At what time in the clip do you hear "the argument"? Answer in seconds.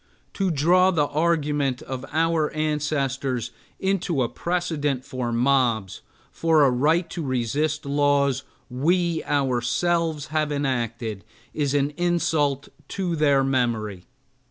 0.89-1.83